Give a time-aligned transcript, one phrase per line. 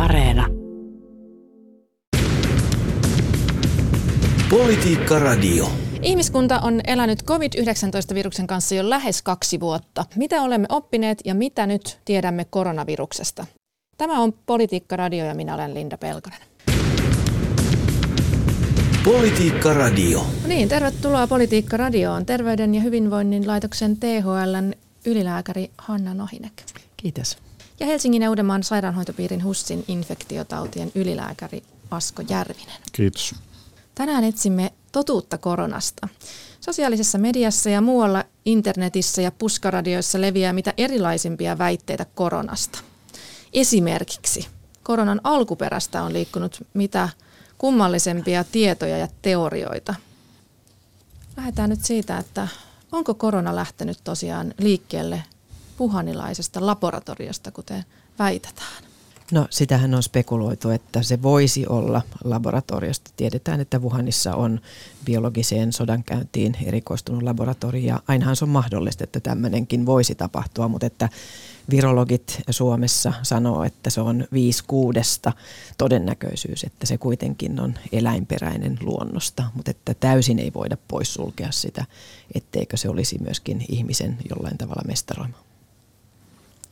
[0.00, 0.46] Areena.
[4.50, 5.72] Politiikka Radio.
[6.02, 10.04] Ihmiskunta on elänyt COVID-19-viruksen kanssa jo lähes kaksi vuotta.
[10.16, 13.46] Mitä olemme oppineet ja mitä nyt tiedämme koronaviruksesta?
[13.96, 16.40] Tämä on Politiikka Radio ja minä olen Linda Pelkonen.
[19.04, 20.18] Politiikka Radio.
[20.18, 22.26] No niin, tervetuloa Politiikka Radioon.
[22.26, 24.72] Terveyden ja hyvinvoinnin laitoksen THLn
[25.06, 26.52] ylilääkäri Hanna Nohinek.
[26.96, 27.49] Kiitos.
[27.80, 32.76] Ja Helsingin ja Uudenmaan sairaanhoitopiirin HUSSin infektiotautien ylilääkäri Asko Järvinen.
[32.92, 33.34] Kiitos.
[33.94, 36.08] Tänään etsimme totuutta koronasta.
[36.60, 42.78] Sosiaalisessa mediassa ja muualla internetissä ja puskaradioissa leviää mitä erilaisimpia väitteitä koronasta.
[43.52, 44.48] Esimerkiksi
[44.82, 47.08] koronan alkuperästä on liikkunut mitä
[47.58, 49.94] kummallisempia tietoja ja teorioita.
[51.36, 52.48] Lähdetään nyt siitä, että
[52.92, 55.22] onko korona lähtenyt tosiaan liikkeelle
[55.80, 57.84] puhanilaisesta laboratoriosta, kuten
[58.18, 58.84] väitetään?
[59.32, 63.10] No sitähän on spekuloitu, että se voisi olla laboratoriosta.
[63.16, 64.60] Tiedetään, että Wuhanissa on
[65.04, 71.08] biologiseen sodankäyntiin erikoistunut laboratorio ja ainahan se on mahdollista, että tämmöinenkin voisi tapahtua, mutta että
[71.70, 75.32] virologit Suomessa sanoo, että se on 5 kuudesta
[75.78, 81.84] todennäköisyys, että se kuitenkin on eläinperäinen luonnosta, mutta että täysin ei voida poissulkea sitä,
[82.34, 85.49] etteikö se olisi myöskin ihmisen jollain tavalla mestaroima.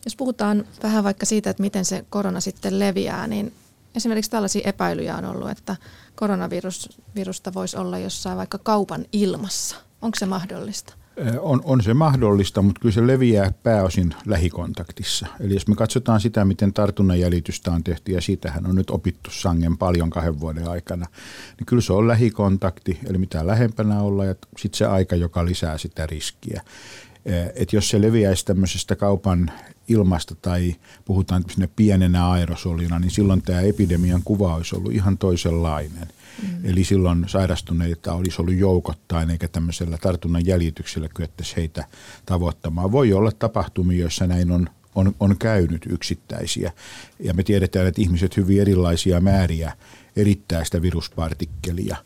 [0.09, 3.53] Jos puhutaan vähän vaikka siitä, että miten se korona sitten leviää, niin
[3.95, 5.77] esimerkiksi tällaisia epäilyjä on ollut, että
[6.15, 9.77] koronavirusta voisi olla jossain vaikka kaupan ilmassa.
[10.03, 10.95] Onko se mahdollista?
[11.41, 15.27] On, on se mahdollista, mutta kyllä se leviää pääosin lähikontaktissa.
[15.41, 19.31] Eli jos me katsotaan sitä, miten tartunnan jäljitystä on tehty, ja siitähän on nyt opittu
[19.31, 21.07] sangen paljon kahden vuoden aikana,
[21.59, 25.79] niin kyllä se on lähikontakti, eli mitä lähempänä olla, ja sitten se aika, joka lisää
[25.79, 26.63] sitä riskiä.
[27.55, 29.51] Että jos se leviäisi tämmöisestä kaupan
[29.89, 31.45] ilmasta tai puhutaan
[31.77, 36.09] pienenä aerosolina, niin silloin tämä epidemian kuva olisi ollut ihan toisenlainen.
[36.43, 36.65] Mm.
[36.65, 41.85] Eli silloin sairastuneita olisi ollut joukottain eikä tämmöisellä tartunnan jäljityksellä kyettäisi heitä
[42.27, 42.93] tavoittamaan.
[42.93, 46.73] Voi olla tapahtumia, joissa näin on, on, on käynyt yksittäisiä.
[47.21, 49.73] Ja me tiedetään, että ihmiset hyvin erilaisia määriä
[50.17, 51.97] erittää sitä viruspartikkelia.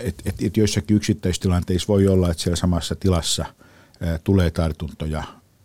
[0.00, 3.44] Et, et, et joissakin yksittäistilanteissa voi olla, että siellä samassa tilassa
[4.24, 5.22] tulee tartuntoja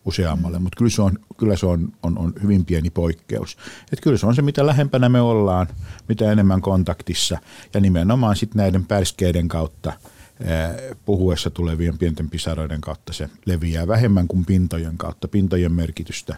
[0.07, 3.57] useammalle, mutta kyllä se on, kyllä se on, on, on hyvin pieni poikkeus.
[3.94, 5.68] Et kyllä se on se, mitä lähempänä me ollaan,
[6.07, 7.38] mitä enemmän kontaktissa
[7.73, 9.94] ja nimenomaan sitten näiden pärskeiden kautta–
[11.05, 15.27] puhuessa tulevien pienten pisaroiden kautta se leviää vähemmän kuin pintojen kautta.
[15.27, 16.35] Pintojen merkitystä,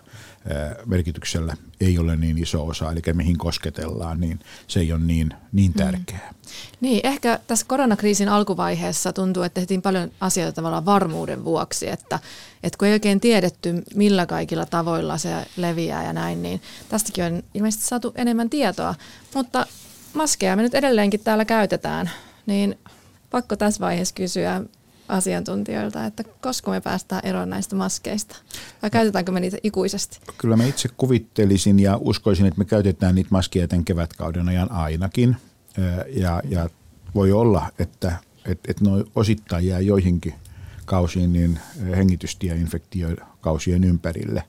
[0.86, 5.72] merkityksellä ei ole niin iso osa, eli mihin kosketellaan, niin se ei ole niin, niin
[5.72, 5.78] mm.
[5.78, 6.32] tärkeää.
[6.32, 6.40] Mm.
[6.82, 12.20] Niin, ehkä tässä koronakriisin alkuvaiheessa tuntuu, että tehtiin paljon asioita tavallaan varmuuden vuoksi, että,
[12.64, 17.44] että kun ei oikein tiedetty, millä kaikilla tavoilla se leviää ja näin, niin tästäkin on
[17.54, 18.96] ilmeisesti saatu enemmän tietoa.
[19.36, 19.66] Mutta
[20.14, 22.10] maskeja me nyt edelleenkin täällä käytetään,
[22.46, 22.78] niin
[23.32, 24.62] pakko tässä vaiheessa kysyä
[25.08, 28.36] asiantuntijoilta, että koska me päästään eroon näistä maskeista?
[28.82, 30.20] Vai käytetäänkö me niitä ikuisesti?
[30.38, 35.36] Kyllä mä itse kuvittelisin ja uskoisin, että me käytetään niitä maskeja tämän kevätkauden ajan ainakin.
[36.08, 36.70] Ja, ja
[37.16, 40.34] voi olla, että et, et noin osittain jää joihinkin
[40.86, 41.60] kausiin niin
[41.96, 44.44] hengitystieinfektiokausien ympärille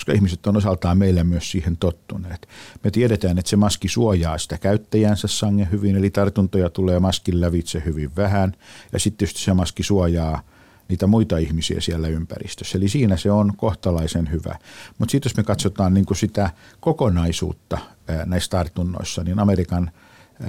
[0.00, 2.48] koska ihmiset on osaltaan meillä myös siihen tottuneet.
[2.84, 7.82] Me tiedetään, että se maski suojaa sitä käyttäjänsä sangen hyvin, eli tartuntoja tulee maskin lävitse
[7.84, 8.52] hyvin vähän,
[8.92, 10.42] ja sitten tietysti se maski suojaa
[10.88, 12.78] niitä muita ihmisiä siellä ympäristössä.
[12.78, 14.58] Eli siinä se on kohtalaisen hyvä.
[14.98, 16.50] Mutta sitten jos me katsotaan niin sitä
[16.80, 17.78] kokonaisuutta
[18.26, 19.90] näissä tartunnoissa, niin Amerikan–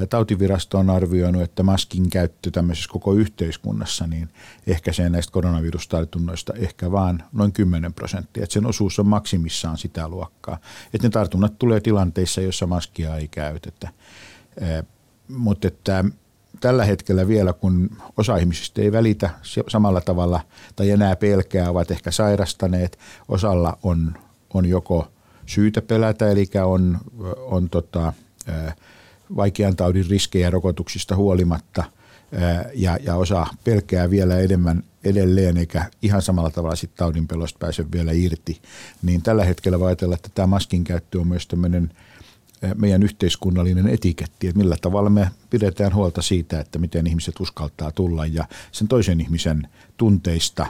[0.10, 4.30] Tautivirasto on arvioinut, että maskin käyttö tämmöisessä koko yhteiskunnassa niin
[4.68, 8.44] ehkäisee näistä koronavirustartunnoista ehkä vaan noin 10 prosenttia.
[8.44, 10.58] Että sen osuus on maksimissaan sitä luokkaa.
[10.94, 13.90] Että ne tartunnat tulee tilanteissa, joissa maskia ei käytetä.
[15.28, 16.06] Mutta että
[16.60, 19.30] tällä hetkellä vielä, kun osa ihmisistä ei välitä
[19.68, 20.42] samalla tavalla
[20.76, 24.14] tai enää pelkää, ovat ehkä sairastaneet, osalla on,
[24.54, 25.12] on joko
[25.46, 26.98] syytä pelätä, eli on,
[27.38, 28.14] on tota,
[29.36, 31.84] vaikean taudin riskejä rokotuksista huolimatta
[32.74, 37.92] ja, ja osa pelkää vielä enemmän edelleen eikä ihan samalla tavalla sitten taudin pelosta pääse
[37.92, 38.62] vielä irti,
[39.04, 41.92] niin tällä hetkellä voi ajatella, että tämä maskin käyttö on myös tämmöinen
[42.76, 48.26] meidän yhteiskunnallinen etiketti, että millä tavalla me pidetään huolta siitä, että miten ihmiset uskaltaa tulla
[48.26, 49.68] ja sen toisen ihmisen
[49.98, 50.66] tunteista,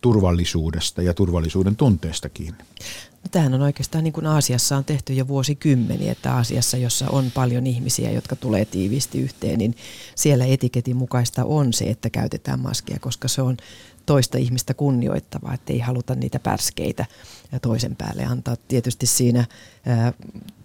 [0.00, 2.64] turvallisuudesta ja turvallisuuden tunteesta kiinni.
[3.22, 7.30] No, tämähän on oikeastaan niin kuin Aasiassa on tehty jo vuosikymmeniä, että Aasiassa, jossa on
[7.30, 9.76] paljon ihmisiä, jotka tulee tiiviisti yhteen, niin
[10.14, 13.56] siellä etiketin mukaista on se, että käytetään maskia, koska se on
[14.10, 17.06] toista ihmistä kunnioittavaa, että ei haluta niitä pärskeitä
[17.52, 18.56] ja toisen päälle antaa.
[18.68, 19.44] Tietysti siinä
[19.86, 20.12] ää,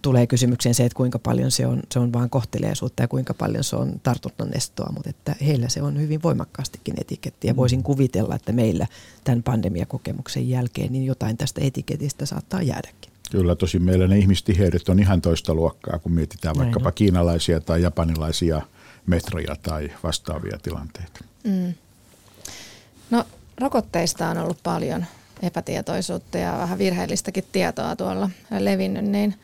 [0.02, 3.64] tulee kysymykseen se, että kuinka paljon se on, se on vaan kohteliaisuutta ja kuinka paljon
[3.64, 7.58] se on tartunnan estoa, mutta että heillä se on hyvin voimakkaastikin etiketti ja mm.
[7.58, 8.88] voisin kuvitella, että meillä
[9.24, 13.12] tämän pandemiakokemuksen jälkeen niin jotain tästä etiketistä saattaa jäädäkin.
[13.32, 16.94] Kyllä, tosi meillä ne ihmistiheydet on ihan toista luokkaa, kun mietitään Näin vaikkapa on.
[16.94, 18.62] kiinalaisia tai japanilaisia
[19.06, 21.20] metroja tai vastaavia tilanteita.
[21.44, 21.74] Mm.
[23.12, 23.26] No
[23.58, 25.06] rokotteista on ollut paljon
[25.42, 28.30] epätietoisuutta ja vähän virheellistäkin tietoa tuolla
[28.60, 29.40] levinnyt, niin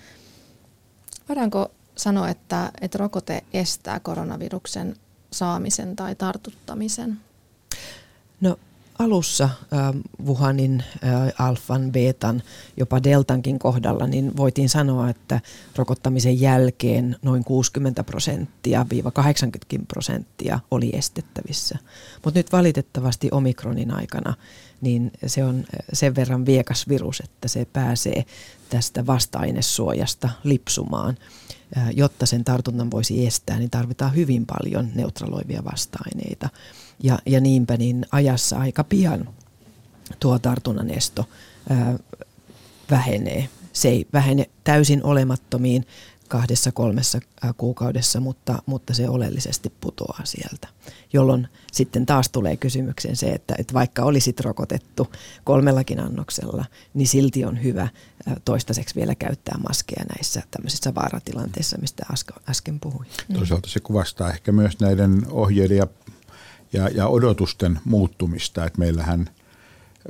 [1.29, 4.95] voidaanko sanoa, että, että rokote estää koronaviruksen
[5.31, 7.17] saamisen tai tartuttamisen?
[8.41, 8.59] No
[9.01, 9.49] alussa
[10.25, 10.83] Wuhanin,
[11.39, 12.43] alfan, betan,
[12.77, 15.39] jopa deltankin kohdalla, niin voitiin sanoa, että
[15.75, 21.77] rokottamisen jälkeen noin 60 prosenttia, viiva 80 prosenttia oli estettävissä.
[22.25, 24.33] Mutta nyt valitettavasti omikronin aikana
[24.81, 25.63] niin se on
[25.93, 28.25] sen verran viekas virus, että se pääsee
[28.69, 31.17] tästä vasta-ainesuojasta lipsumaan.
[31.95, 36.49] Jotta sen tartunnan voisi estää, niin tarvitaan hyvin paljon neutraloivia vasta-aineita.
[37.03, 39.29] Ja, ja niinpä niin ajassa aika pian
[40.19, 41.25] tuo tartunnan esto
[41.69, 41.99] ää,
[42.91, 43.49] vähenee.
[43.73, 45.85] Se ei vähene täysin olemattomiin
[46.27, 47.19] kahdessa kolmessa
[47.57, 50.67] kuukaudessa, mutta, mutta se oleellisesti putoaa sieltä.
[51.13, 55.11] Jolloin sitten taas tulee kysymykseen se, että, että vaikka olisit rokotettu
[55.43, 57.87] kolmellakin annoksella, niin silti on hyvä
[58.45, 62.05] toistaiseksi vielä käyttää maskeja näissä tämmöisissä vaaratilanteissa, mistä
[62.49, 63.07] äsken puhuin.
[63.33, 65.87] Toisaalta se kuvastaa ehkä myös näiden ohjeiden ja
[66.73, 68.65] ja, ja odotusten muuttumista.
[68.65, 69.29] Että meillähän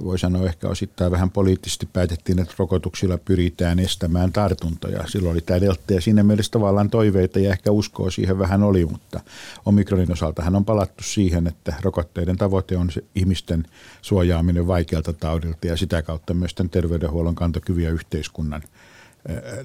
[0.03, 5.07] voi sanoa ehkä osittain vähän poliittisesti päätettiin, että rokotuksilla pyritään estämään tartuntoja.
[5.07, 8.85] Silloin oli tämä delta ja siinä mielessä tavallaan toiveita ja ehkä uskoa siihen vähän oli,
[8.85, 9.19] mutta
[9.65, 13.65] omikronin osaltahan on palattu siihen, että rokotteiden tavoite on se ihmisten
[14.01, 18.61] suojaaminen vaikealta taudilta ja sitä kautta myös tämän terveydenhuollon kantokyvyn ja yhteiskunnan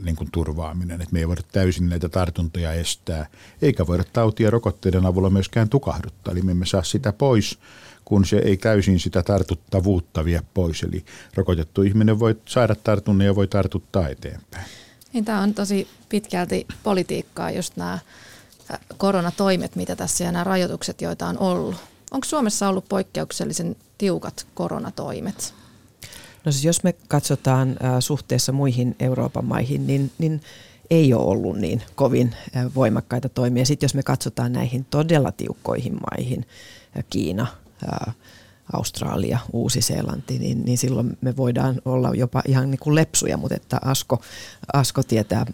[0.02, 1.00] niin kuin turvaaminen.
[1.00, 3.26] Että me ei voida täysin näitä tartuntoja estää,
[3.62, 6.32] eikä voida tautia rokotteiden avulla myöskään tukahduttaa.
[6.32, 7.58] Eli me emme saa sitä pois,
[8.04, 10.82] kun se ei täysin sitä tartuttavuutta vie pois.
[10.82, 11.04] Eli
[11.34, 14.66] rokotettu ihminen voi saada tartunnan ja voi tartuttaa eteenpäin.
[15.12, 17.98] Niin, tämä on tosi pitkälti politiikkaa, just nämä
[18.96, 21.76] koronatoimet, mitä tässä ja nämä rajoitukset, joita on ollut.
[22.10, 25.54] Onko Suomessa ollut poikkeuksellisen tiukat koronatoimet?
[26.46, 30.40] No siis jos me katsotaan äh, suhteessa muihin Euroopan maihin, niin, niin
[30.90, 33.64] ei ole ollut niin kovin äh, voimakkaita toimia.
[33.64, 36.46] Sitten jos me katsotaan näihin todella tiukkoihin maihin,
[36.96, 37.46] äh, Kiina,
[38.72, 43.78] Australia, Uusi-Seelanti, niin, niin silloin me voidaan olla jopa ihan niin kuin lepsuja, mutta että
[43.84, 44.22] Asko,
[44.72, 45.46] Asko tietää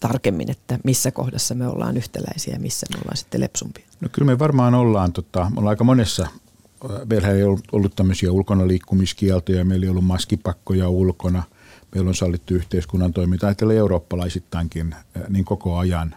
[0.00, 3.84] tarkemmin, että missä kohdassa me ollaan yhtäläisiä ja missä me ollaan sitten lepsumpia.
[4.00, 6.28] No kyllä me varmaan ollaan, tota, me ollaan aika monessa
[7.10, 11.42] meillä ei ollut, ollut tämmöisiä ulkona liikkumiskieltoja, meillä ei ollut maskipakkoja ulkona,
[11.94, 14.94] meillä on sallittu yhteiskunnan toiminta, ajatellen eurooppalaisittainkin
[15.28, 16.14] niin koko ajan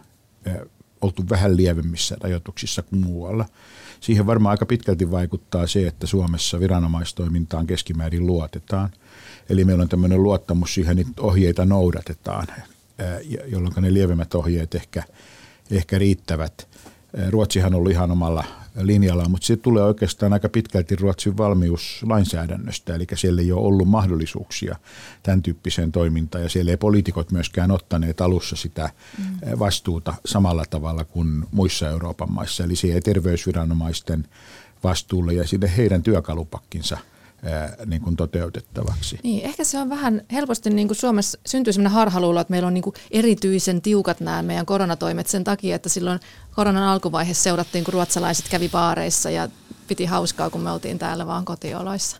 [1.01, 3.45] oltu vähän lievemmissä rajoituksissa kuin muualla.
[3.99, 8.89] Siihen varmaan aika pitkälti vaikuttaa se, että Suomessa viranomaistoimintaan keskimäärin luotetaan.
[9.49, 12.47] Eli meillä on tämmöinen luottamus siihen, että ohjeita noudatetaan,
[13.47, 15.03] jolloin ne lievemmät ohjeet ehkä,
[15.71, 16.67] ehkä riittävät.
[17.29, 18.43] Ruotsihan on ollut ihan omalla
[18.81, 24.75] linjalla, mutta se tulee oikeastaan aika pitkälti Ruotsin valmiuslainsäädännöstä, eli siellä ei ole ollut mahdollisuuksia
[25.23, 29.59] tämän tyyppiseen toimintaan, ja siellä ei poliitikot myöskään ottaneet alussa sitä mm.
[29.59, 34.25] vastuuta samalla tavalla kuin muissa Euroopan maissa, eli siihen terveysviranomaisten
[34.83, 36.97] vastuulle ja sinne heidän työkalupakkinsa–
[37.85, 39.19] niin kuin toteutettavaksi.
[39.23, 42.73] Niin, ehkä se on vähän helposti niin kuin Suomessa syntyy sellainen harhaluulo, että meillä on
[42.73, 46.19] niin kuin erityisen tiukat nämä meidän koronatoimet sen takia, että silloin
[46.55, 49.49] koronan alkuvaiheessa seurattiin, kun ruotsalaiset kävi baareissa ja
[49.87, 52.17] piti hauskaa, kun me oltiin täällä vaan kotioloissa.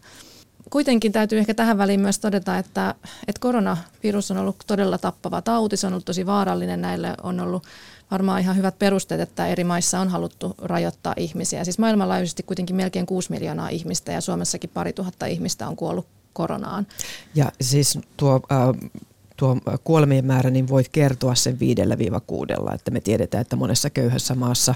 [0.70, 2.96] Kuitenkin täytyy ehkä tähän väliin myös todeta, että,
[3.28, 7.64] että koronavirus on ollut todella tappava tauti, se on ollut tosi vaarallinen, näille on ollut
[8.12, 11.64] varmaan ihan hyvät perusteet, että eri maissa on haluttu rajoittaa ihmisiä.
[11.64, 16.88] Siis maailmanlaajuisesti kuitenkin melkein 6 miljoonaa ihmistä ja Suomessakin pari tuhatta ihmistä on kuollut koronaan.
[17.36, 18.92] Ja siis tuo äh,
[19.38, 23.90] tuo kuolemien määrä, niin voit kertoa sen viidellä viiva kuudella, että me tiedetään, että monessa
[23.90, 24.76] köyhässä maassa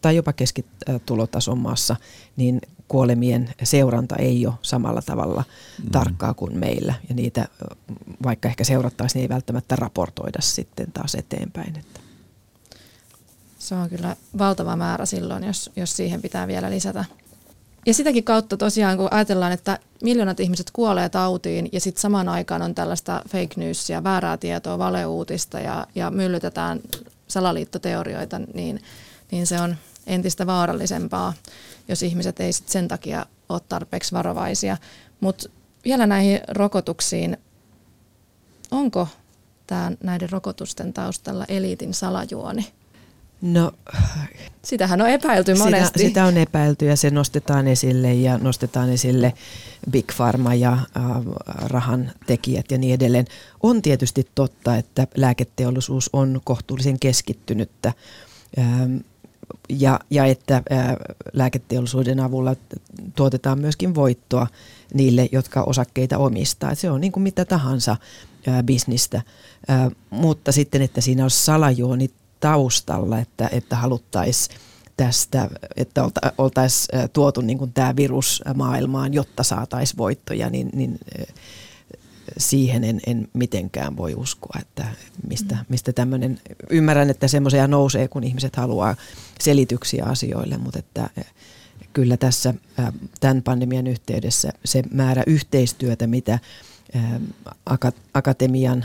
[0.00, 1.96] tai jopa keskitulotason maassa,
[2.36, 5.44] niin kuolemien seuranta ei ole samalla tavalla
[5.82, 5.90] mm.
[5.90, 6.94] tarkkaa kuin meillä.
[7.08, 7.48] Ja niitä,
[8.22, 11.78] vaikka ehkä seurattaisiin, niin ei välttämättä raportoida sitten taas eteenpäin.
[11.78, 12.05] Että.
[13.66, 17.04] Se on kyllä valtava määrä silloin, jos, jos siihen pitää vielä lisätä.
[17.86, 22.62] Ja sitäkin kautta tosiaan, kun ajatellaan, että miljoonat ihmiset kuolee tautiin ja sitten samaan aikaan
[22.62, 26.80] on tällaista fake newsia, väärää tietoa, valeuutista ja, ja myllytetään
[27.28, 28.82] salaliittoteorioita, niin,
[29.30, 31.32] niin se on entistä vaarallisempaa,
[31.88, 34.76] jos ihmiset ei sit sen takia ole tarpeeksi varovaisia.
[35.20, 35.48] Mutta
[35.84, 37.36] vielä näihin rokotuksiin,
[38.70, 39.08] onko
[39.66, 42.75] tämä näiden rokotusten taustalla eliitin salajuoni?
[43.42, 43.72] No,
[44.66, 45.98] Sitähän on epäilty monesti.
[45.98, 49.32] Sitä, sitä on epäilty ja se nostetaan esille ja nostetaan esille
[49.90, 50.82] Big Pharma ja äh,
[51.46, 53.26] rahan tekijät ja niin edelleen.
[53.62, 57.92] On tietysti totta, että lääketeollisuus on kohtuullisen keskittynyttä
[58.58, 58.96] ähm,
[59.68, 60.96] ja, ja että äh,
[61.32, 62.56] lääketeollisuuden avulla
[63.14, 64.46] tuotetaan myöskin voittoa
[64.94, 66.74] niille, jotka osakkeita omistaa.
[66.74, 67.96] Se on niin kuin mitä tahansa
[68.48, 69.22] äh, bisnistä,
[69.70, 74.60] äh, mutta sitten, että siinä on salajuoni taustalla, että, että haluttaisiin
[74.96, 80.98] tästä, että oltaisiin tuotu niin kuin tämä virus maailmaan, jotta saataisiin voittoja, niin, niin
[82.38, 84.84] siihen en, en mitenkään voi uskoa, että
[85.28, 85.64] mistä, mm.
[85.68, 86.40] mistä tämmöinen,
[86.70, 88.96] ymmärrän, että semmoisia nousee, kun ihmiset haluaa
[89.40, 91.10] selityksiä asioille, mutta että
[91.92, 92.54] kyllä tässä
[93.20, 96.38] tämän pandemian yhteydessä se määrä yhteistyötä, mitä
[98.14, 98.84] akatemian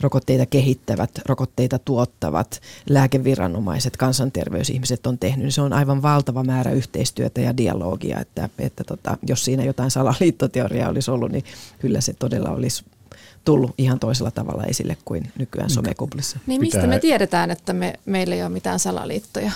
[0.00, 2.60] rokotteita kehittävät, rokotteita tuottavat,
[2.90, 8.84] lääkeviranomaiset, kansanterveysihmiset on tehnyt, niin se on aivan valtava määrä yhteistyötä ja dialogia, että, että
[8.84, 11.44] tota, jos siinä jotain salaliittoteoriaa olisi ollut, niin
[11.78, 12.84] kyllä se todella olisi
[13.44, 16.38] tullut ihan toisella tavalla esille kuin nykyään somekuplissa.
[16.46, 19.52] Niin mistä me tiedetään, että me, meillä ei ole mitään salaliittoja?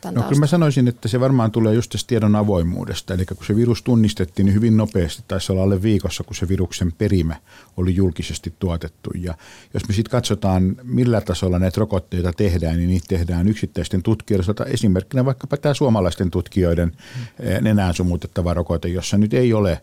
[0.00, 3.14] Tämän No kyllä mä sanoisin, että se varmaan tulee just tästä tiedon avoimuudesta.
[3.14, 6.92] Eli kun se virus tunnistettiin, niin hyvin nopeasti, taisi olla alle viikossa, kun se viruksen
[6.98, 7.36] perimä
[7.76, 9.10] oli julkisesti tuotettu.
[9.14, 9.34] Ja
[9.74, 15.24] jos me sitten katsotaan, millä tasolla näitä rokotteita tehdään, niin niitä tehdään yksittäisten tutkijoiden Esimerkkinä
[15.24, 17.64] vaikkapa tämä suomalaisten tutkijoiden mm.
[17.64, 19.80] nenään sumutettava rokote, jossa nyt ei ole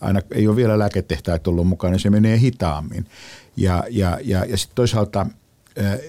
[0.00, 3.06] aina ei ole vielä lääketehtäät ollut mukana, niin se menee hitaammin.
[3.56, 5.26] Ja, ja, ja, ja sitten toisaalta–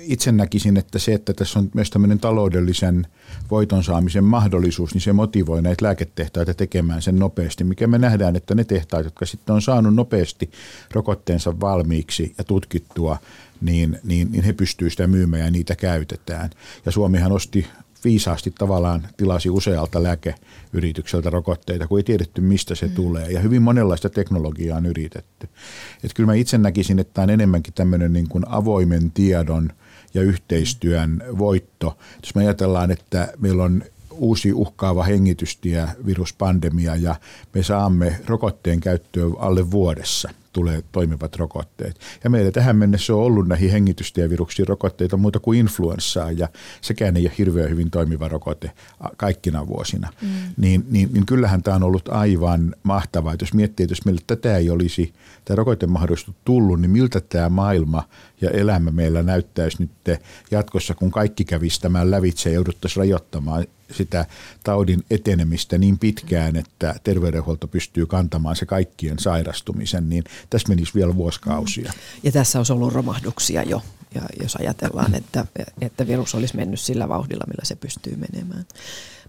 [0.02, 3.08] itse näkisin, että se, että tässä on myös tämmöinen taloudellisen
[3.52, 8.56] voiton saamisen mahdollisuus, niin se motivoi näitä lääketehtaita tekemään sen nopeasti, mikä me nähdään, että
[8.56, 10.52] ne tehtaat, jotka sitten on saanut nopeasti
[10.92, 13.18] rokotteensa valmiiksi ja tutkittua,
[13.62, 16.50] niin, niin, niin he pystyvät sitä myymään ja niitä käytetään.
[16.86, 17.68] Ja Suomihan osti
[18.04, 22.94] viisaasti tavallaan tilasi usealta lääkeyritykseltä rokotteita, kun ei tiedetty, mistä se mm.
[22.94, 23.32] tulee.
[23.32, 25.50] Ja hyvin monenlaista teknologiaa on yritetty.
[26.04, 29.70] Et kyllä mä itse näkisin, että tämä on enemmänkin tämmöinen niin kuin avoimen tiedon
[30.14, 31.98] ja yhteistyön voitto.
[32.24, 37.16] Jos me ajatellaan, että meillä on uusi uhkaava hengitystie, viruspandemia ja
[37.54, 42.00] me saamme rokotteen käyttöön alle vuodessa– tulee toimivat rokotteet.
[42.24, 46.48] Ja meillä tähän mennessä on ollut näihin hengitystieviruksiin rokotteita muuta kuin influenssaa ja
[46.82, 48.72] sekään ei ole hirveän hyvin toimiva rokote
[49.18, 50.10] kaikkina vuosina.
[50.22, 50.28] Mm.
[50.58, 53.34] Niin, niin, niin kyllähän tämä on ollut aivan mahtavaa.
[53.34, 55.14] Että jos miettii, että jos meillä tätä ei olisi,
[55.46, 58.04] tämä rokote mahdollisesti tullut, niin miltä tämä maailma
[58.42, 60.20] ja elämä meillä näyttäisi nyt
[60.52, 63.66] jatkossa, kun kaikki kävisi tämän lävitse ja jouduttaisiin rajoittamaan
[63.98, 64.26] sitä
[64.64, 71.16] taudin etenemistä niin pitkään, että terveydenhuolto pystyy kantamaan se kaikkien sairastumisen, niin tässä menisi vielä
[71.16, 71.94] vuosikausia.
[72.24, 73.82] Ja tässä olisi ollut romahduksia jo,
[74.16, 75.46] ja jos ajatellaan, että,
[75.82, 78.66] että virus olisi mennyt sillä vauhdilla, millä se pystyy menemään.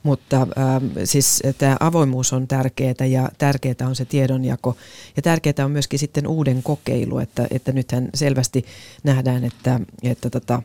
[0.02, 4.76] Mutta äh, siis tämä avoimuus on tärkeää ja tärkeää on se tiedonjako
[5.16, 8.64] ja tärkeää on myöskin sitten uuden kokeilu, että, että nythän selvästi
[9.04, 10.62] nähdään, että, että tota,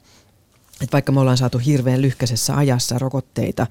[0.81, 3.67] että vaikka me ollaan saatu hirveän lyhkäisessä ajassa rokotteita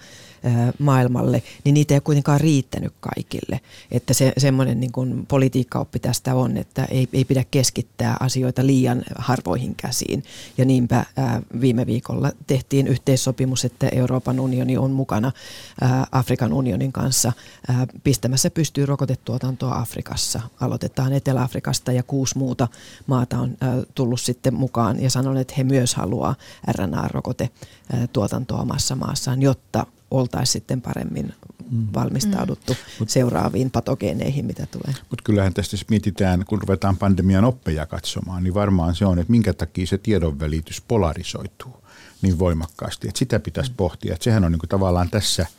[0.79, 3.61] maailmalle, niin niitä ei kuitenkaan riittänyt kaikille.
[3.91, 9.03] Että se, semmoinen niin kuin politiikkaoppi tästä on, että ei, ei pidä keskittää asioita liian
[9.17, 10.25] harvoihin käsiin.
[10.59, 15.33] Ja niinpä ää, viime viikolla tehtiin yhteissopimus, että Euroopan unioni on mukana
[15.81, 17.33] ää, Afrikan unionin kanssa
[17.69, 20.41] ää, pistämässä pystyy rokotetuotantoa Afrikassa.
[20.61, 22.69] Aloitetaan Etelä-Afrikasta ja kuusi muuta
[23.07, 26.35] maata on ää, tullut sitten mukaan ja sanon, että he myös haluaa
[26.69, 31.35] RNA-rokotetuotantoa omassa maassaan, jotta oltaisiin sitten paremmin
[31.71, 31.87] mm.
[31.95, 33.07] valmistauduttu mm.
[33.07, 34.95] seuraaviin patogeeneihin, mitä tulee.
[35.11, 39.53] Mutta kyllähän tästä mietitään, kun ruvetaan pandemian oppeja katsomaan, niin varmaan se on, että minkä
[39.53, 41.85] takia se tiedonvälitys polarisoituu
[42.23, 43.09] niin voimakkaasti.
[43.09, 43.77] Että sitä pitäisi mm.
[43.77, 44.13] pohtia.
[44.13, 45.47] Että sehän on niin kuin tavallaan tässä–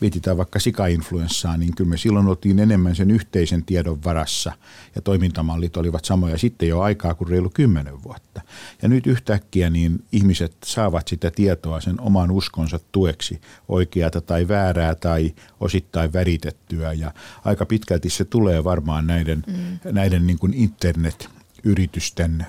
[0.00, 4.52] mietitään vaikka sikainfluenssaa, niin kyllä me silloin oltiin enemmän sen yhteisen tiedon varassa
[4.94, 8.40] ja toimintamallit olivat samoja sitten jo aikaa kuin reilu kymmenen vuotta.
[8.82, 14.94] Ja nyt yhtäkkiä niin ihmiset saavat sitä tietoa sen oman uskonsa tueksi, oikeata tai väärää
[14.94, 17.14] tai osittain väritettyä ja
[17.44, 19.78] aika pitkälti se tulee varmaan näiden, mm.
[19.92, 22.46] näiden niin kuin internet-yritysten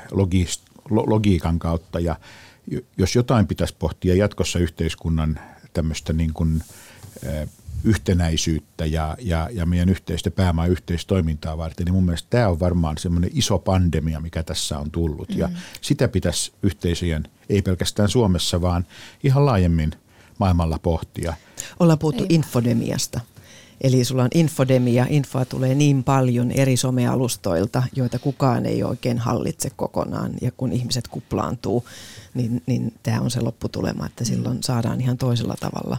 [0.92, 2.16] logiikan kautta ja
[2.98, 5.40] jos jotain pitäisi pohtia jatkossa yhteiskunnan
[5.74, 6.62] tämmöistä niin kuin–
[7.84, 12.98] yhtenäisyyttä ja, ja, ja meidän yhteistä pääomaa yhteistoimintaa varten, niin mun mielestä tämä on varmaan
[12.98, 15.30] semmoinen iso pandemia, mikä tässä on tullut.
[15.30, 15.38] Mm.
[15.38, 15.50] Ja
[15.82, 18.86] sitä pitäisi yhteisöjen, ei pelkästään Suomessa, vaan
[19.24, 19.92] ihan laajemmin
[20.38, 21.34] maailmalla pohtia.
[21.80, 22.36] Ollaan puhuttu Ei.
[22.36, 23.20] infodemiasta.
[23.82, 29.70] Eli sulla on infodemia, infoa tulee niin paljon eri somealustoilta, joita kukaan ei oikein hallitse
[29.76, 30.32] kokonaan.
[30.42, 31.86] Ja kun ihmiset kuplaantuu,
[32.34, 35.98] niin, niin tämä on se lopputulema, että silloin saadaan ihan toisella tavalla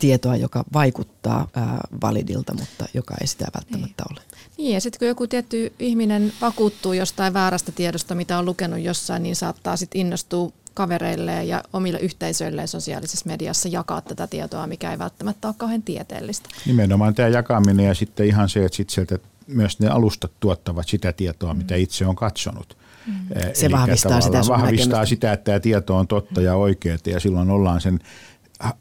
[0.00, 4.18] tietoa, joka vaikuttaa ää, validilta, mutta joka ei sitä välttämättä niin.
[4.18, 4.26] ole.
[4.58, 9.22] Niin, ja sitten kun joku tietty ihminen vakuuttuu jostain väärästä tiedosta, mitä on lukenut jossain,
[9.22, 14.98] niin saattaa sitten innostua kavereille ja omille yhteisöille sosiaalisessa mediassa jakaa tätä tietoa, mikä ei
[14.98, 16.48] välttämättä ole kauhean tieteellistä.
[16.66, 21.12] Nimenomaan tämä jakaminen ja sitten ihan se, että sit sieltä myös ne alustat tuottavat sitä
[21.12, 21.58] tietoa, mm.
[21.58, 22.76] mitä itse on katsonut.
[23.06, 23.14] Mm.
[23.54, 27.50] Se Eli vahvistaa sitä vahvistaa sitä, että tämä tieto on totta ja oikeaa ja silloin
[27.50, 28.00] ollaan sen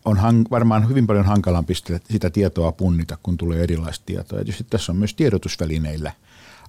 [0.05, 1.74] on hang, varmaan hyvin paljon hankalampi
[2.09, 4.39] sitä tietoa punnita, kun tulee erilaista tietoa.
[4.39, 6.12] Ja tietysti tässä on myös tiedotusvälineillä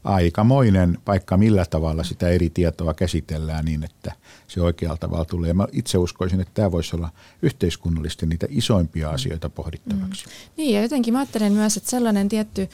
[0.05, 4.13] aikamoinen paikka, millä tavalla sitä eri tietoa käsitellään niin, että
[4.49, 5.55] se oikealla tavalla tulee.
[5.55, 7.11] Mä itse uskoisin, että tämä voisi olla
[7.43, 10.27] yhteiskunnallisesti niitä isoimpia asioita pohdittavaksi.
[10.27, 10.31] Mm.
[10.57, 12.69] Niin ja jotenkin mä ajattelen myös, että sellainen tietty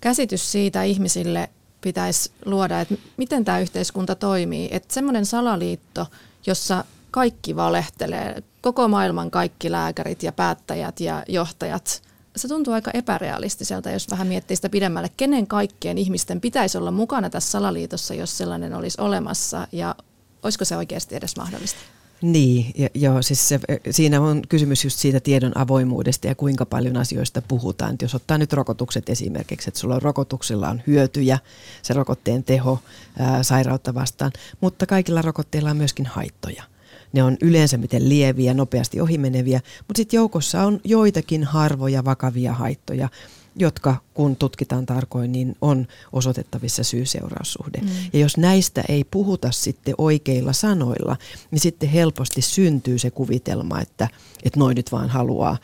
[0.00, 4.68] käsitys siitä ihmisille pitäisi luoda, että miten tämä yhteiskunta toimii.
[4.70, 6.06] Että semmoinen salaliitto,
[6.46, 12.02] jossa kaikki valehtelee, koko maailman kaikki lääkärit ja päättäjät ja johtajat.
[12.36, 15.10] Se tuntuu aika epärealistiselta, jos vähän miettii sitä pidemmälle.
[15.16, 19.94] Kenen kaikkien ihmisten pitäisi olla mukana tässä salaliitossa, jos sellainen olisi olemassa ja
[20.42, 21.80] olisiko se oikeasti edes mahdollista?
[22.22, 26.96] Niin, ja, joo, siis se, siinä on kysymys just siitä tiedon avoimuudesta ja kuinka paljon
[26.96, 27.94] asioista puhutaan.
[27.94, 31.38] Et jos ottaa nyt rokotukset esimerkiksi, että sulla on rokotuksilla on hyötyjä,
[31.82, 32.78] se rokotteen teho
[33.18, 36.64] ää, sairautta vastaan, mutta kaikilla rokotteilla on myöskin haittoja.
[37.12, 43.08] Ne on yleensä miten lieviä, nopeasti ohimeneviä, mutta sitten joukossa on joitakin harvoja vakavia haittoja,
[43.56, 47.78] jotka kun tutkitaan tarkoin, niin on osoitettavissa syy-seuraussuhde.
[47.80, 47.88] Mm.
[48.12, 51.16] Ja jos näistä ei puhuta sitten oikeilla sanoilla,
[51.50, 54.08] niin sitten helposti syntyy se kuvitelma, että,
[54.42, 55.56] että noin nyt vaan haluaa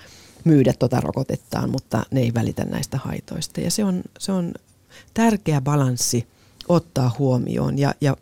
[0.44, 3.60] myydä tuota rokotettaan, mutta ne ei välitä näistä haitoista.
[3.60, 4.54] Ja se on, se on
[5.14, 6.26] tärkeä balanssi
[6.68, 8.16] ottaa huomioon ja, ja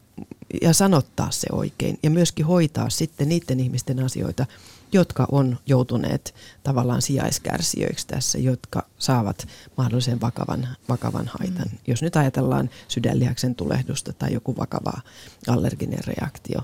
[0.62, 4.46] ja sanottaa se oikein ja myöskin hoitaa sitten niiden ihmisten asioita,
[4.92, 11.68] jotka on joutuneet tavallaan sijaiskärsijöiksi tässä, jotka saavat mahdollisen vakavan, vakavan haitan.
[11.72, 11.78] Mm.
[11.86, 15.00] Jos nyt ajatellaan sydänlihaksen tulehdusta tai joku vakava
[15.48, 16.60] allerginen reaktio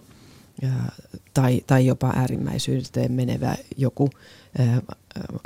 [1.34, 4.10] tai, tai jopa äärimmäisyyteen menevä joku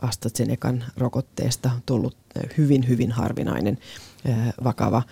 [0.03, 2.17] AstraZenecan rokotteesta tullut
[2.59, 3.79] hyvin, hyvin harvinainen
[4.65, 5.03] vakava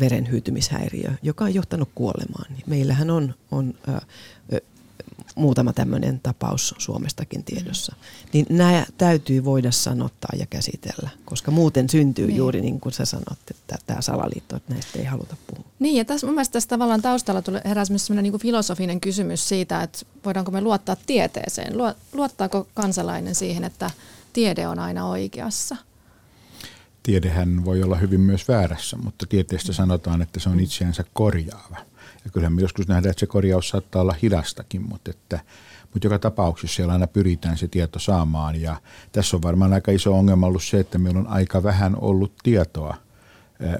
[0.00, 2.56] verenhyytymishäiriö, joka on johtanut kuolemaan.
[2.66, 3.74] Meillähän on, on
[5.34, 7.94] muutama tämmöinen tapaus Suomestakin tiedossa.
[8.32, 12.36] Niin nämä täytyy voida sanottaa ja käsitellä, koska muuten syntyy niin.
[12.36, 15.64] juuri niin kuin sä sanot, että tämä salaliitto, että näistä ei haluta puhua.
[15.78, 19.48] Niin ja tässä mun mielestä tässä tavallaan taustalla tulee heräsi myös sellainen niin filosofinen kysymys
[19.48, 21.74] siitä, että voidaanko me luottaa tieteeseen.
[22.12, 23.90] Luottaako kansalainen siihen, että
[24.32, 25.76] tiede on aina oikeassa?
[27.02, 31.91] Tiedehän voi olla hyvin myös väärässä, mutta tieteestä sanotaan, että se on itseänsä korjaava.
[32.24, 35.40] Ja kyllähän me joskus nähdään, että se korjaus saattaa olla hidastakin, mutta, että,
[35.92, 38.60] mutta joka tapauksessa siellä aina pyritään se tieto saamaan.
[38.60, 38.76] Ja
[39.12, 42.94] tässä on varmaan aika iso ongelma ollut se, että meillä on aika vähän ollut tietoa,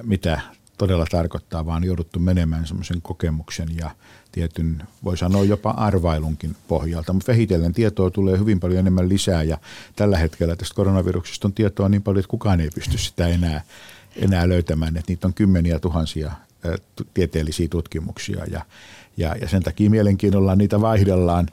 [0.02, 0.40] mitä
[0.78, 3.90] todella tarkoittaa, vaan jouduttu menemään semmoisen kokemuksen ja
[4.33, 7.12] tietyn, voi sanoa jopa arvailunkin pohjalta.
[7.12, 9.59] Mutta vähitellen tietoa tulee hyvin paljon enemmän lisää ja
[9.96, 13.61] tällä hetkellä tästä koronaviruksesta on tietoa niin paljon, että kukaan ei pysty sitä enää,
[14.16, 14.96] enää löytämään.
[14.96, 16.33] Että niitä on kymmeniä tuhansia
[17.14, 18.64] tieteellisiä tutkimuksia ja,
[19.16, 21.48] ja, ja sen takia mielenkiinnolla niitä vaihdellaan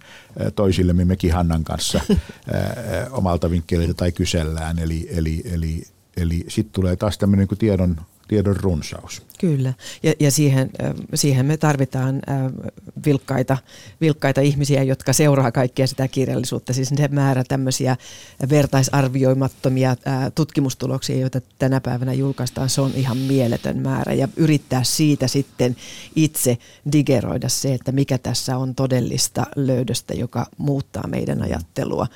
[0.56, 2.02] toisillemme mekin Hannan kanssa
[3.12, 4.80] omalta vinkkeliltä tai kysellään.
[4.80, 5.84] Eli, eli, eli,
[6.18, 9.22] eli sitten tulee taas tämmöinen niin tiedon tiedon runsaus.
[9.40, 9.74] Kyllä,
[10.04, 10.70] ja, ja siihen,
[11.14, 12.22] siihen me tarvitaan
[13.06, 13.58] vilkkaita,
[14.02, 16.74] vilkkaita ihmisiä, jotka seuraa kaikkea sitä kirjallisuutta.
[16.74, 17.98] Siis se määrä tämmöisiä
[18.50, 19.96] vertaisarvioimattomia
[20.36, 24.14] tutkimustuloksia, joita tänä päivänä julkaistaan, se on ihan mieletön määrä.
[24.14, 25.76] Ja yrittää siitä sitten
[26.16, 26.58] itse
[26.92, 32.08] digeroida se, että mikä tässä on todellista löydöstä, joka muuttaa meidän ajattelua.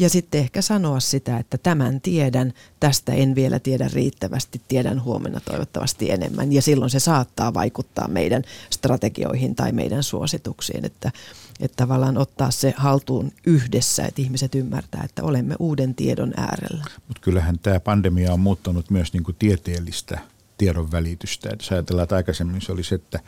[0.00, 5.40] Ja sitten ehkä sanoa sitä, että tämän tiedän, tästä en vielä tiedä riittävästi, tiedän huomenna
[5.40, 6.52] toivottavasti enemmän.
[6.52, 11.12] Ja silloin se saattaa vaikuttaa meidän strategioihin tai meidän suosituksiin, että,
[11.60, 16.84] että tavallaan ottaa se haltuun yhdessä, että ihmiset ymmärtää, että olemme uuden tiedon äärellä.
[17.08, 20.18] Mutta kyllähän tämä pandemia on muuttanut myös niin kuin tieteellistä
[20.58, 21.48] tiedon välitystä.
[21.52, 23.20] Että ajatellaan, että aikaisemmin se oli se, että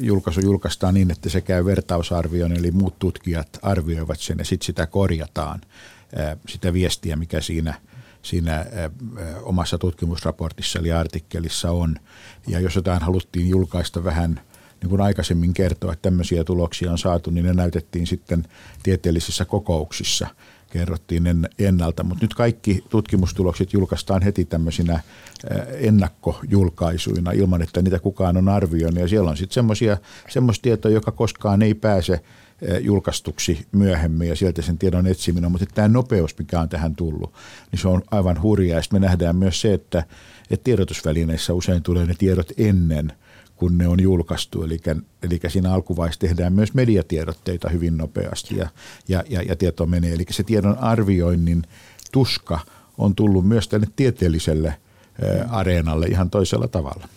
[0.00, 4.86] julkaisu julkaistaan niin, että se käy vertausarvioon, eli muut tutkijat arvioivat sen ja sitten sitä
[4.86, 5.60] korjataan,
[6.48, 7.74] sitä viestiä, mikä siinä,
[8.24, 8.66] siinä
[9.42, 11.96] omassa tutkimusraportissa eli artikkelissa on.
[12.46, 14.40] Ja jos jotain haluttiin julkaista vähän
[14.82, 18.44] niin kuin aikaisemmin kertoa, että tämmöisiä tuloksia on saatu, niin ne näytettiin sitten
[18.82, 20.26] tieteellisissä kokouksissa
[20.70, 25.00] kerrottiin ennalta, mutta nyt kaikki tutkimustulokset julkaistaan heti tämmöisinä
[25.78, 29.00] ennakkojulkaisuina ilman, että niitä kukaan on arvioinut.
[29.00, 29.64] Ja siellä on sitten
[30.28, 32.20] semmoista tietoa, joka koskaan ei pääse
[32.80, 35.50] julkaistuksi myöhemmin ja sieltä sen tiedon etsiminen.
[35.50, 37.34] Mutta tämä nopeus, mikä on tähän tullut,
[37.72, 38.82] niin se on aivan hurjaa.
[38.82, 40.04] Sitten me nähdään myös se, että,
[40.50, 43.12] että tiedotusvälineissä usein tulee ne tiedot ennen
[43.56, 44.62] kun ne on julkaistu.
[44.62, 44.80] Eli,
[45.22, 48.68] eli siinä alkuvaiheessa tehdään myös mediatiedotteita hyvin nopeasti ja,
[49.08, 50.12] ja, ja, ja tieto menee.
[50.12, 51.62] Eli se tiedon arvioinnin
[52.12, 52.58] tuska
[52.98, 54.74] on tullut myös tänne tieteelliselle
[55.48, 57.08] areenalle ihan toisella tavalla.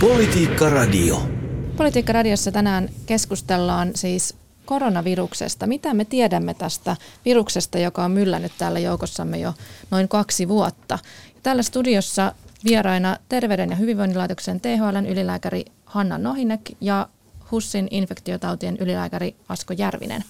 [0.00, 1.39] Politiikka Radio.
[1.80, 5.66] Politiikka Radiossa tänään keskustellaan siis koronaviruksesta.
[5.66, 9.54] Mitä me tiedämme tästä viruksesta, joka on myllännyt täällä joukossamme jo
[9.90, 10.98] noin kaksi vuotta?
[11.42, 17.08] Täällä studiossa vieraina Terveyden ja hyvinvoinnin laitoksen THLn ylilääkäri Hanna Nohinek ja
[17.50, 20.24] HUSSin infektiotautien ylilääkäri Asko Järvinen.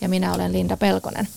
[0.00, 1.28] Ja minä olen Linda Pelkonen.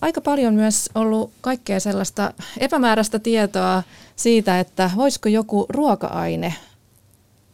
[0.00, 3.82] Aika paljon myös ollut kaikkea sellaista epämääräistä tietoa
[4.16, 6.54] siitä, että voisiko joku ruoka-aine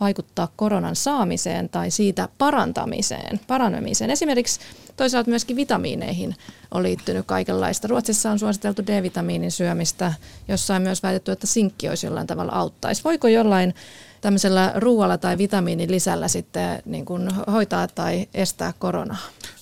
[0.01, 4.11] vaikuttaa koronan saamiseen tai siitä parantamiseen, paranemiseen.
[4.11, 4.61] Esimerkiksi
[4.97, 6.37] toisaalta myöskin vitamiineihin
[6.71, 7.89] on liittynyt kaikenlaista.
[7.89, 10.13] Ruotsissa on suositeltu D-vitamiinin syömistä,
[10.49, 13.05] jossa on myös väitetty, että sinkki olisi jollain tavalla auttaisi.
[13.05, 13.75] Voiko jollain
[14.21, 19.19] tämmöisellä ruoalla tai vitamiinin lisällä sitten niin kuin hoitaa tai estää koronaa?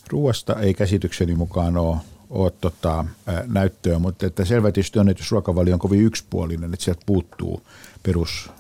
[0.09, 1.97] Ruoasta ei käsitykseni mukaan ole
[2.33, 3.05] ole tota,
[3.47, 7.63] näyttöä, mutta että selvä tietysti on, että jos ruokavalio on kovin yksipuolinen, että sieltä puuttuu
[8.03, 8.51] perus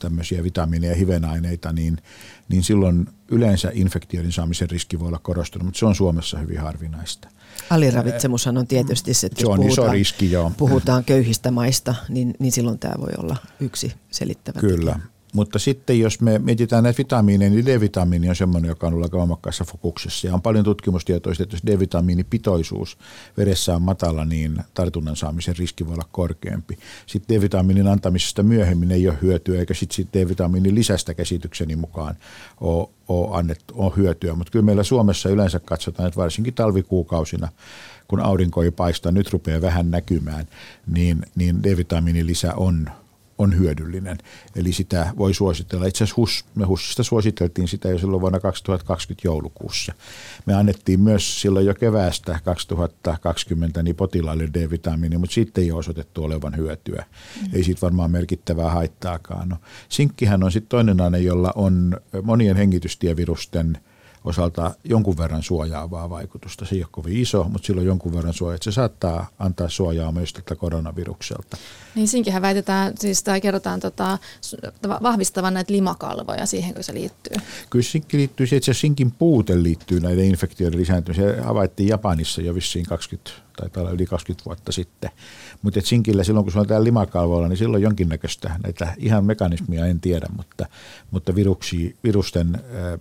[0.00, 1.98] tämmöisiä vitamiineja ja hivenaineita, niin,
[2.48, 7.28] niin silloin yleensä infektioiden saamisen riski voi olla korostunut, mutta se on Suomessa hyvin harvinaista.
[7.70, 10.52] Aliravitsemushan on tietysti se, että se on puhutaan, iso riski, joo.
[10.56, 14.92] puhutaan köyhistä maista, niin, niin silloin tämä voi olla yksi selittävä Kyllä.
[14.92, 15.15] Tekijä.
[15.36, 19.18] Mutta sitten jos me mietitään näitä vitamiineja, niin D-vitamiini on sellainen, joka on ollut aika
[19.18, 20.26] voimakkaassa fokuksessa.
[20.26, 22.98] Ja on paljon tutkimustietoa, että jos D-vitamiinipitoisuus
[23.36, 26.78] veressä on matala, niin tartunnan saamisen riski voi olla korkeampi.
[27.06, 32.16] Sitten D-vitamiinin antamisesta myöhemmin ei ole hyötyä, eikä sitten D-vitamiinin lisästä käsitykseni mukaan
[32.60, 34.34] ole, ole, annettu, ole hyötyä.
[34.34, 37.48] Mutta kyllä meillä Suomessa yleensä katsotaan, että varsinkin talvikuukausina
[38.08, 40.46] kun aurinko ei paista, nyt rupeaa vähän näkymään,
[40.86, 42.90] niin, niin D-vitamiinin lisä on
[43.38, 44.18] on hyödyllinen.
[44.56, 45.86] Eli sitä voi suositella.
[45.86, 49.92] Itse asiassa HUS, me HUSista suositeltiin sitä jo silloin vuonna 2020 joulukuussa.
[50.46, 56.24] Me annettiin myös silloin jo keväästä 2020 niin potilaille D-vitamiini, mutta siitä ei ole osoitettu
[56.24, 57.04] olevan hyötyä.
[57.42, 57.48] Mm.
[57.52, 59.48] Ei siitä varmaan merkittävää haittaakaan.
[59.48, 59.56] No,
[59.88, 63.78] sinkkihän on sitten toinen aine, jolla on monien hengitystievirusten–
[64.26, 66.64] osalta jonkun verran suojaavaa vaikutusta.
[66.64, 70.12] Se ei ole kovin iso, mutta sillä on jonkun verran suojaa, se saattaa antaa suojaa
[70.12, 71.56] myös tältä koronavirukselta.
[71.94, 74.18] Niin sinkinhän väitetään, siis tai kerrotaan tota,
[75.02, 77.36] vahvistavan näitä limakalvoja, siihen kun se liittyy.
[77.70, 81.36] Kyllä sinkki liittyy siihen, että se sinkin puute liittyy näiden infektioiden lisääntymiseen.
[81.36, 85.10] Se havaittiin Japanissa jo vissiin 20 tai olla yli 20 vuotta sitten.
[85.62, 90.00] Mutta sinkillä silloin, kun se on täällä limakalvoilla, niin silloin jonkinnäköistä näitä ihan mekanismia en
[90.00, 90.66] tiedä, mutta,
[91.10, 93.00] mutta viruksi, virusten äh,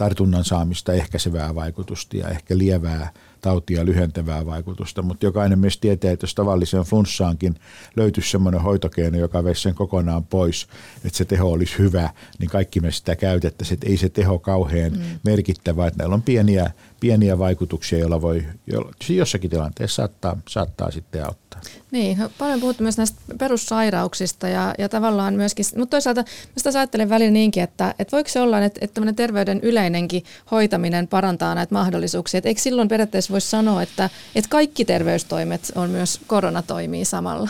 [0.00, 3.10] tartunnan saamista ehkäisevää vaikutusta ja ehkä lievää
[3.40, 7.54] tautia lyhentävää vaikutusta, mutta jokainen meistä tietää, että jos tavalliseen flunssaankin
[7.96, 10.66] löytyisi semmoinen hoitokeino, joka veisi sen kokonaan pois,
[11.04, 14.92] että se teho olisi hyvä, niin kaikki me sitä käytettäisiin, että ei se teho kauhean
[14.92, 15.00] mm.
[15.24, 21.26] merkittävä, että näillä on pieniä, pieniä vaikutuksia, joilla voi joilla, jossakin tilanteessa saattaa, saattaa sitten
[21.26, 21.49] auttaa.
[21.90, 26.24] Niin, paljon puhuttu myös näistä perussairauksista ja, ja tavallaan myöskin, mutta toisaalta
[26.64, 31.54] mä ajattelen välillä niinkin, että, että voiko se olla, että, että terveyden yleinenkin hoitaminen parantaa
[31.54, 37.04] näitä mahdollisuuksia, että eikö silloin periaatteessa voisi sanoa, että, että kaikki terveystoimet on myös koronatoimia
[37.04, 37.48] samalla?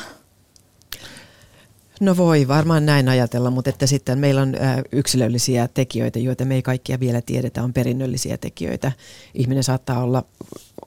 [2.01, 4.55] No voi varmaan näin ajatella, mutta että sitten meillä on
[4.93, 8.93] yksilöllisiä tekijöitä, joita me ei kaikkia vielä tiedetä, on perinnöllisiä tekijöitä.
[9.35, 10.25] Ihminen saattaa olla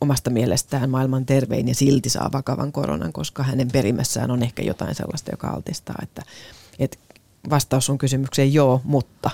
[0.01, 4.95] omasta mielestään maailman tervein ja silti saa vakavan koronan, koska hänen perimässään on ehkä jotain
[4.95, 5.95] sellaista, joka altistaa.
[6.03, 6.21] Että,
[6.79, 6.97] että
[7.49, 9.29] vastaus on kysymykseen joo, mutta.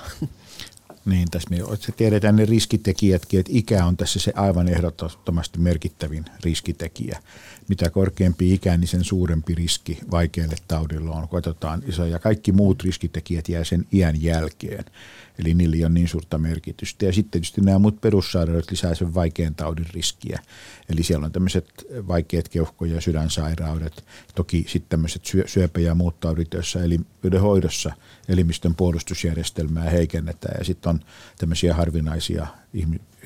[1.06, 1.58] Niin, tässä me
[1.98, 7.20] tiedetään ne riskitekijätkin, että ikä on tässä se aivan ehdottomasti merkittävin riskitekijä.
[7.68, 11.30] Mitä korkeampi ikä, niin sen suurempi riski vaikealle taudille on.
[11.30, 14.86] Katsotaan ja kaikki muut riskitekijät jää sen iän jälkeen.
[15.39, 17.06] Eli niillä on niin suurta merkitystä.
[17.06, 20.39] Ja sitten tietysti nämä muut perussairaudet lisää sen vaikean taudin riskiä.
[20.89, 21.67] Eli siellä on tämmöiset
[22.08, 24.04] vaikeat keuhko- ja sydänsairaudet.
[24.36, 26.80] Toki sitten tämmöiset syöpä- ja muut taudit, joissa
[27.41, 27.93] hoidossa
[28.28, 30.56] elimistön puolustusjärjestelmää heikennetään.
[30.58, 30.99] Ja sitten on
[31.38, 32.47] tämmöisiä harvinaisia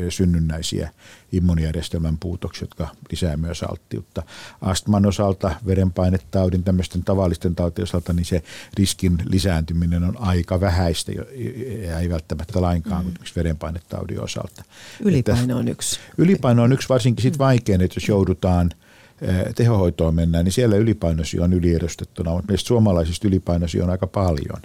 [0.10, 0.90] synnynnäisiä
[1.32, 4.24] immunijärjestelmän puutoksia, jotka lisää myös alttiutta.
[4.62, 8.44] Astman osalta, verenpainetaudin, tämmöisten tavallisten tautien osalta, niin se
[8.78, 13.14] riskin lisääntyminen on aika vähäistä ja ei välttämättä lainkaan mm.
[13.36, 14.64] verenpainetaudin osalta.
[15.00, 16.00] Ylipaino on yksi.
[16.18, 18.72] Ylipaino on yksi varsinkin sit vaikein, että jos joudutaan–
[19.56, 24.62] tehohoitoon mennään, niin siellä ylipainosi on yliedustettuna, mutta meistä suomalaisista ylipainosi on aika paljon.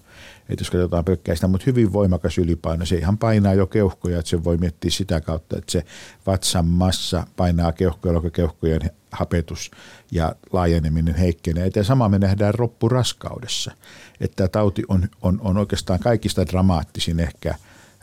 [0.49, 4.29] Että jos katsotaan pelkkää sitä, mutta hyvin voimakas ylipaino, se ihan painaa jo keuhkoja, että
[4.31, 5.85] se voi miettiä sitä kautta, että se
[6.27, 8.81] vatsan massa painaa keuhkoja, keuhkojen
[9.12, 9.71] hapetus
[10.11, 11.71] ja laajeneminen heikkenee.
[11.77, 13.73] Ja sama me nähdään roppuraskaudessa,
[14.21, 17.55] että tauti on, on, on oikeastaan kaikista dramaattisin ehkä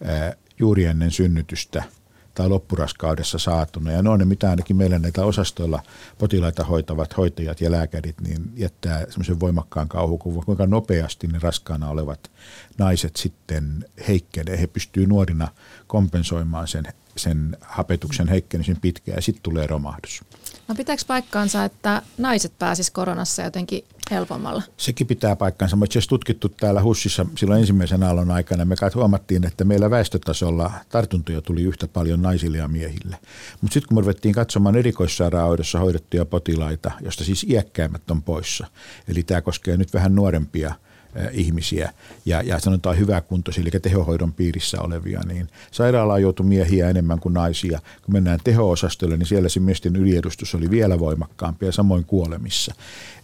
[0.03, 1.83] ää, juuri ennen synnytystä–
[2.35, 3.91] tai loppuraskaudessa saatuna.
[3.91, 5.83] Ja ne on ne, mitä ainakin meillä näitä osastoilla
[6.17, 12.31] potilaita hoitavat hoitajat ja lääkärit, niin jättää semmoisen voimakkaan kauhukuvan, kuinka nopeasti ne raskaana olevat
[12.77, 14.61] naiset sitten heikkenee.
[14.61, 15.47] He pystyvät nuorina
[15.87, 20.21] kompensoimaan sen, sen hapetuksen heikkenemisen pitkään ja sitten tulee romahdus.
[20.67, 24.63] No pitääkö paikkaansa, että naiset pääsis koronassa jotenkin helpommalla?
[24.77, 25.75] Sekin pitää paikkaansa.
[25.75, 28.65] Me itse tutkittu täällä HUSissa silloin ensimmäisen aallon aikana.
[28.65, 33.17] Me huomattiin, että meillä väestötasolla tartuntoja tuli yhtä paljon naisille ja miehille.
[33.61, 38.67] Mutta sitten kun me ruvettiin katsomaan erikoissairaanhoidossa hoidettuja potilaita, josta siis iäkkäimmät on poissa,
[39.07, 40.75] eli tämä koskee nyt vähän nuorempia–
[41.31, 41.93] ihmisiä
[42.25, 47.79] ja, ja sanotaan hyväkuntoisia, eli tehohoidon piirissä olevia, niin sairaalaan joutui miehiä enemmän kuin naisia.
[48.01, 52.75] Kun mennään teho-osastolle, niin siellä se miesten yliedustus oli vielä voimakkaampi ja samoin kuolemissa.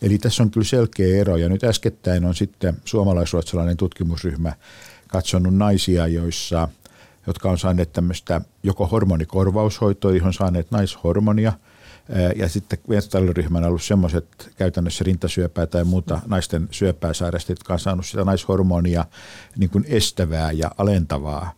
[0.01, 4.53] Eli tässä on kyllä selkeä ero ja nyt äskettäin on sitten suomalaisruotsalainen tutkimusryhmä
[5.07, 6.67] katsonut naisia, joissa
[7.27, 11.53] jotka on saaneet tämmöistä joko hormonikorvaushoitoa, johon saaneet naishormonia–
[12.35, 17.79] ja sitten vertailuryhmän on ollut semmoiset käytännössä rintasyöpää tai muuta naisten syöpää sairastajat, jotka on
[17.79, 19.05] saanut sitä naishormonia
[19.57, 21.51] niin kuin estävää ja alentavaa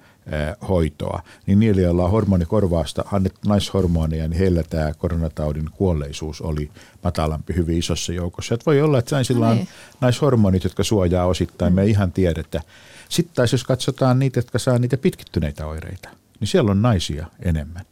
[0.69, 6.71] hoitoa, niin niillä, joilla on hormonikorvausta annettu naishormoneja, niin heillä tämä koronataudin kuolleisuus oli
[7.03, 8.53] matalampi hyvin isossa joukossa.
[8.53, 9.67] Että voi olla, että naisilla on no niin.
[10.01, 12.61] naishormonit, jotka suojaa osittain, me ei ihan tiedetä.
[13.09, 17.85] Sitten taas jos katsotaan niitä, jotka saa niitä pitkittyneitä oireita, niin siellä on naisia enemmän.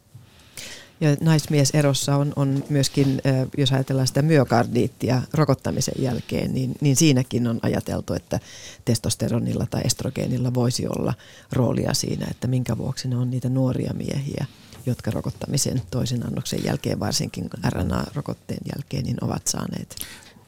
[1.02, 3.22] Ja naismieserossa on, on myöskin,
[3.58, 8.40] jos ajatellaan sitä myokardiittia rokottamisen jälkeen, niin, niin siinäkin on ajateltu, että
[8.84, 11.14] testosteronilla tai estrogeenilla voisi olla
[11.52, 14.46] roolia siinä, että minkä vuoksi ne on niitä nuoria miehiä,
[14.86, 19.96] jotka rokottamisen toisen annoksen jälkeen, varsinkin RNA-rokotteen jälkeen, niin ovat saaneet.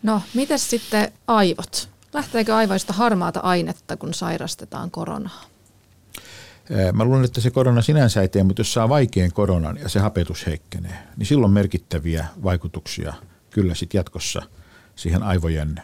[0.03, 1.89] No, mitäs sitten aivot?
[2.13, 5.54] Lähteekö aivoista harmaata ainetta, kun sairastetaan koronaa?
[6.93, 10.01] Mä luulen, että se korona sinänsä ei tee, mutta jos saa vaikean koronan ja se
[10.01, 13.15] hapetus heikkenee, niin silloin merkittäviä vaikutuksia
[13.51, 14.43] kyllä sitten jatkossa
[14.97, 15.83] siihen aivojen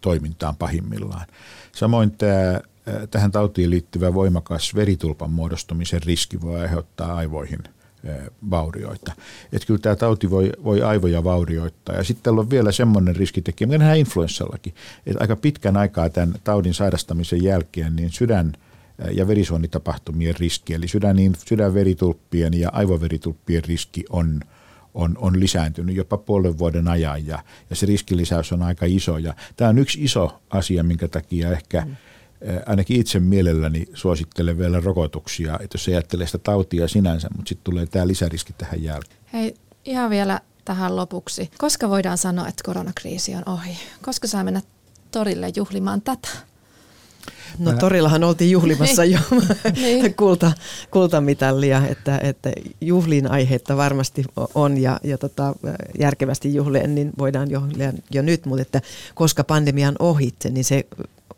[0.00, 1.26] toimintaan pahimmillaan.
[1.72, 2.60] Samoin tämä,
[3.10, 7.58] tähän tautiin liittyvä voimakas veritulpan muodostumisen riski voi aiheuttaa aivoihin
[8.50, 9.12] vaurioita.
[9.52, 11.96] Että kyllä tämä tauti voi, voi aivoja vaurioittaa.
[11.96, 14.74] Ja sitten on vielä semmoinen riskitekijä, mikä nähdään influenssallakin,
[15.06, 18.52] että aika pitkän aikaa tämän taudin sairastamisen jälkeen niin sydän–
[19.12, 24.40] ja verisuonitapahtumien riski, eli sydänin, sydänveritulppien ja aivoveritulppien riski on,
[24.94, 27.38] on, on lisääntynyt jopa puolen vuoden ajan ja,
[27.70, 29.18] ja se riskilisäys on aika iso.
[29.18, 31.96] Ja tämä on yksi iso asia, minkä takia ehkä mm.
[32.66, 37.86] ainakin itse mielelläni suosittelen vielä rokotuksia, että jos ajattelee sitä tautia sinänsä, mutta sitten tulee
[37.86, 39.20] tämä lisäriski tähän jälkeen.
[39.32, 39.54] Hei,
[39.84, 41.50] ihan vielä tähän lopuksi.
[41.58, 43.76] Koska voidaan sanoa, että koronakriisi on ohi?
[44.02, 44.62] Koska saa mennä
[45.10, 46.28] torille juhlimaan tätä?
[47.58, 49.12] No torillahan oltiin juhlimassa niin.
[49.12, 49.20] jo
[49.82, 50.14] niin.
[50.14, 50.52] kulta,
[50.90, 55.54] kultamitalia, että, että juhliin aiheetta varmasti on ja, ja tota,
[55.98, 58.80] järkevästi juhlien, niin voidaan juhlia jo nyt, mutta että
[59.14, 60.86] koska pandemian ohitse, niin se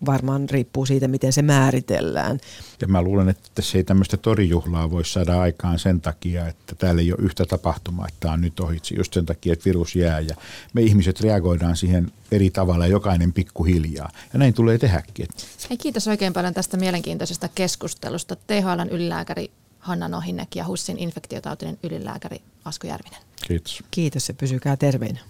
[0.07, 2.39] varmaan riippuu siitä, miten se määritellään.
[2.81, 7.03] Ja mä luulen, että tässä ei tämmöistä torijuhlaa voi saada aikaan sen takia, että täällä
[7.03, 8.95] ei ole yhtä tapahtumaa, että tämä on nyt ohitse.
[8.95, 10.37] Just sen takia, että virus jää ja
[10.73, 14.11] me ihmiset reagoidaan siihen eri tavalla, jokainen pikkuhiljaa.
[14.33, 15.27] Ja näin tulee tehdäkin.
[15.71, 18.37] Hei, kiitos oikein paljon tästä mielenkiintoisesta keskustelusta.
[18.37, 23.21] THLn ylilääkäri Hanna Nohinek ja HUSSin infektiotautinen ylilääkäri Asko Järvinen.
[23.47, 23.83] Kiitos.
[23.91, 25.21] Kiitos ja pysykää terveinä.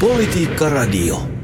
[0.00, 1.39] Politiikka Radio.